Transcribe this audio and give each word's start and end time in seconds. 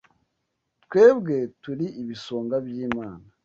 Twebwe 0.83 1.35
turi 1.63 1.85
ibisonga 2.01 2.55
by’Imana 2.65 3.25